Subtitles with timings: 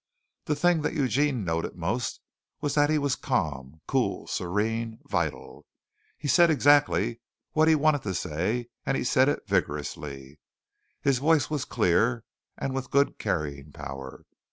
[0.45, 2.21] The thing that Eugene noted most
[2.59, 5.63] was that he was calm, cool, serene, vital.
[6.17, 7.19] He said exactly
[7.51, 10.39] what he wanted to say, and he said it vigorously.
[11.03, 12.23] His voice was clear
[12.57, 14.23] and with good carrying power.